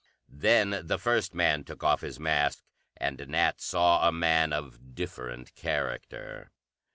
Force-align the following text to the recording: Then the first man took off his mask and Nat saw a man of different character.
Then 0.31 0.81
the 0.87 0.97
first 0.97 1.35
man 1.35 1.63
took 1.63 1.83
off 1.83 2.01
his 2.01 2.19
mask 2.19 2.63
and 2.97 3.19
Nat 3.27 3.61
saw 3.61 4.07
a 4.07 4.11
man 4.11 4.51
of 4.51 4.95
different 4.95 5.53
character. 5.53 6.49